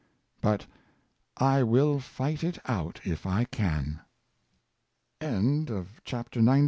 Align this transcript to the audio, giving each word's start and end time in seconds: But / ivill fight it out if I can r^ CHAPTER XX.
But 0.41 0.65
/ 1.05 1.35
ivill 1.39 2.01
fight 2.01 2.43
it 2.43 2.57
out 2.65 3.01
if 3.05 3.27
I 3.27 3.43
can 3.43 3.99
r^ 5.19 5.85
CHAPTER 6.03 6.41
XX. 6.41 6.59